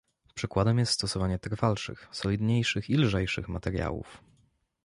[0.35, 4.21] Przykładem jest stosowanie trwalszych, solidniejszych i lżejszych materiałów